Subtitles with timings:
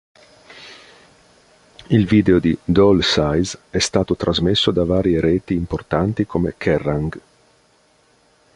[1.89, 7.19] Il video di "Doll Size" è stato trasmesso da varie reti importanti come Kerrang!